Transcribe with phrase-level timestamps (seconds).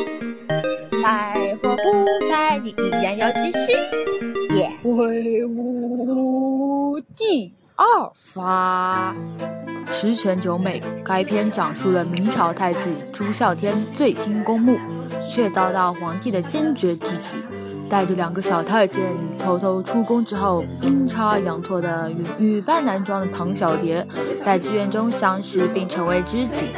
[1.03, 4.55] 猜或不猜，你依然要继续。
[4.57, 4.71] 耶！
[4.85, 9.13] 威武第二发，
[9.91, 10.81] 十全九美。
[11.03, 14.77] 该片讲述了明朝太子朱孝天最新公墓，
[15.29, 17.43] 却遭到皇帝的坚决制止。
[17.93, 19.03] 带着两个小太监
[19.37, 24.03] 偷偷出宫之后，阴差阳错的与女扮男装的唐小蝶
[24.43, 26.71] 在剧院中相识并成为知己，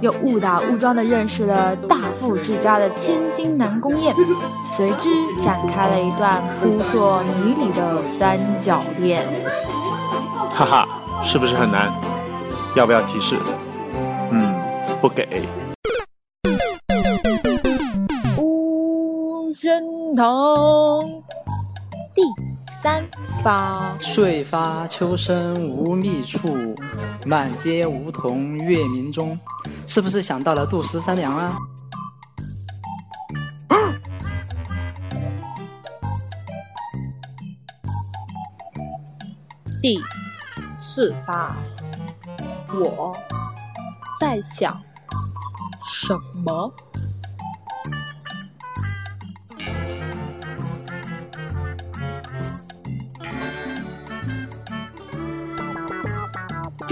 [0.00, 4.14] 又误打误撞的认识了大富之家的千金南宫燕，
[4.74, 5.10] 随之
[5.42, 9.26] 展开了一段扑朔迷离的三角恋。
[10.54, 10.88] 哈哈，
[11.22, 11.92] 是不是很难？
[12.74, 13.36] 要不要提示？
[14.32, 14.54] 嗯，
[15.02, 15.46] 不给。
[19.68, 21.22] 征途。
[22.14, 22.22] 第
[22.82, 23.04] 三
[23.44, 26.56] 发，睡发秋声无觅处，
[27.26, 29.38] 满街梧桐月明中。
[29.86, 31.54] 是不是想到了杜十三娘啊？
[39.82, 40.00] 第
[40.80, 41.54] 四发，
[42.72, 43.14] 我
[44.18, 44.82] 在想
[45.90, 46.72] 什么？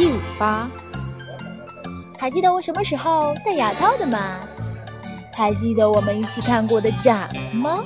[0.06, 0.69] 第五发，
[2.17, 4.39] 还记得我什么时候戴牙套的吗？
[5.34, 7.83] 还记得我们一起看过的展吗？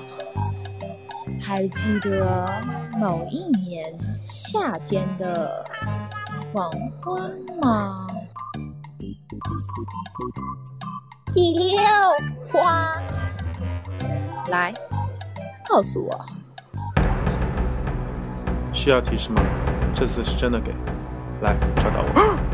[1.42, 2.46] 还记得
[2.98, 3.86] 某一年
[4.22, 5.64] 夏天的
[6.52, 6.70] 黄
[7.00, 8.06] 昏吗？
[11.32, 11.80] 第六
[12.52, 12.92] 花，
[14.50, 14.74] 来，
[15.66, 16.26] 告诉我，
[18.74, 19.42] 需要提示吗？
[19.94, 20.74] 这次是真的给。
[21.40, 22.49] 来找到我。